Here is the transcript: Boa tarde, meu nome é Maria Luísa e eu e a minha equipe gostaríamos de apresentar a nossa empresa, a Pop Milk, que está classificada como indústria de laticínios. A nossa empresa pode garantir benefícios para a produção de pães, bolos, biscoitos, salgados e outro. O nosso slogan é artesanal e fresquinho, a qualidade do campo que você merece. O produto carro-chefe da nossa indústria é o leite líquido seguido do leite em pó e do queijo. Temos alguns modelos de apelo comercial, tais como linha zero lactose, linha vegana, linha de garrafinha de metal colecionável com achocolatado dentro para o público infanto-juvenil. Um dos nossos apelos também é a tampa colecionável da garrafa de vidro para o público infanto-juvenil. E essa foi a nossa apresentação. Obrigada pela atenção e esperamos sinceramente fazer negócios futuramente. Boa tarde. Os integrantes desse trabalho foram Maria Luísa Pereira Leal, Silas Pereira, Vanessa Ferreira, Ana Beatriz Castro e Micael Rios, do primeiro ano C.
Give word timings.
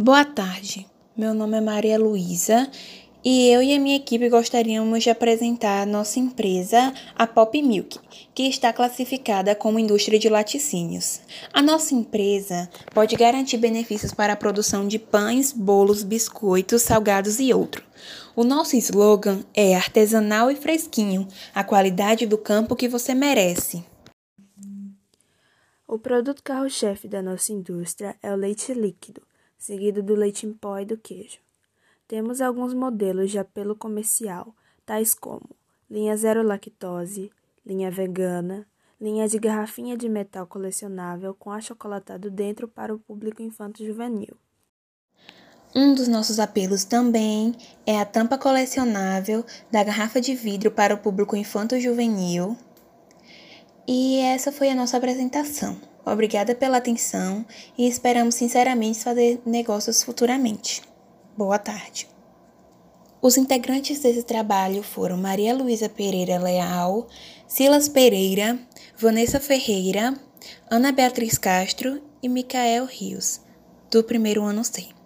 Boa 0.00 0.24
tarde, 0.24 0.86
meu 1.16 1.34
nome 1.34 1.56
é 1.56 1.60
Maria 1.60 1.98
Luísa 1.98 2.70
e 3.24 3.48
eu 3.50 3.60
e 3.60 3.74
a 3.74 3.80
minha 3.80 3.96
equipe 3.96 4.28
gostaríamos 4.28 5.02
de 5.02 5.10
apresentar 5.10 5.82
a 5.82 5.86
nossa 5.86 6.20
empresa, 6.20 6.94
a 7.16 7.26
Pop 7.26 7.60
Milk, 7.60 7.98
que 8.32 8.44
está 8.44 8.72
classificada 8.72 9.56
como 9.56 9.76
indústria 9.76 10.16
de 10.16 10.28
laticínios. 10.28 11.20
A 11.52 11.60
nossa 11.60 11.96
empresa 11.96 12.70
pode 12.94 13.16
garantir 13.16 13.56
benefícios 13.56 14.14
para 14.14 14.34
a 14.34 14.36
produção 14.36 14.86
de 14.86 15.00
pães, 15.00 15.52
bolos, 15.52 16.04
biscoitos, 16.04 16.82
salgados 16.82 17.40
e 17.40 17.52
outro. 17.52 17.84
O 18.36 18.44
nosso 18.44 18.76
slogan 18.76 19.42
é 19.52 19.74
artesanal 19.74 20.48
e 20.48 20.54
fresquinho, 20.54 21.26
a 21.52 21.64
qualidade 21.64 22.24
do 22.24 22.38
campo 22.38 22.76
que 22.76 22.86
você 22.86 23.14
merece. 23.14 23.84
O 25.88 25.98
produto 25.98 26.40
carro-chefe 26.40 27.08
da 27.08 27.20
nossa 27.20 27.52
indústria 27.52 28.14
é 28.22 28.32
o 28.32 28.36
leite 28.36 28.72
líquido 28.72 29.27
seguido 29.58 30.02
do 30.02 30.14
leite 30.14 30.46
em 30.46 30.52
pó 30.52 30.78
e 30.78 30.86
do 30.86 30.96
queijo. 30.96 31.38
Temos 32.06 32.40
alguns 32.40 32.72
modelos 32.72 33.30
de 33.30 33.38
apelo 33.38 33.76
comercial, 33.76 34.54
tais 34.86 35.14
como 35.14 35.50
linha 35.90 36.16
zero 36.16 36.42
lactose, 36.42 37.30
linha 37.66 37.90
vegana, 37.90 38.66
linha 39.00 39.28
de 39.28 39.38
garrafinha 39.38 39.96
de 39.96 40.08
metal 40.08 40.46
colecionável 40.46 41.34
com 41.34 41.50
achocolatado 41.50 42.30
dentro 42.30 42.66
para 42.66 42.94
o 42.94 42.98
público 42.98 43.42
infanto-juvenil. 43.42 44.36
Um 45.74 45.94
dos 45.94 46.08
nossos 46.08 46.38
apelos 46.38 46.84
também 46.84 47.54
é 47.86 48.00
a 48.00 48.04
tampa 48.04 48.38
colecionável 48.38 49.44
da 49.70 49.84
garrafa 49.84 50.20
de 50.20 50.34
vidro 50.34 50.70
para 50.70 50.94
o 50.94 50.98
público 50.98 51.36
infanto-juvenil. 51.36 52.56
E 53.86 54.18
essa 54.18 54.50
foi 54.50 54.70
a 54.70 54.74
nossa 54.74 54.96
apresentação. 54.96 55.78
Obrigada 56.10 56.54
pela 56.54 56.78
atenção 56.78 57.44
e 57.76 57.86
esperamos 57.86 58.34
sinceramente 58.34 59.00
fazer 59.00 59.40
negócios 59.44 60.02
futuramente. 60.02 60.82
Boa 61.36 61.58
tarde. 61.58 62.08
Os 63.20 63.36
integrantes 63.36 64.00
desse 64.00 64.22
trabalho 64.22 64.82
foram 64.82 65.16
Maria 65.16 65.54
Luísa 65.54 65.88
Pereira 65.88 66.38
Leal, 66.38 67.06
Silas 67.46 67.88
Pereira, 67.88 68.58
Vanessa 68.96 69.38
Ferreira, 69.38 70.14
Ana 70.70 70.92
Beatriz 70.92 71.36
Castro 71.36 72.00
e 72.22 72.28
Micael 72.28 72.86
Rios, 72.86 73.40
do 73.90 74.02
primeiro 74.02 74.44
ano 74.44 74.64
C. 74.64 74.97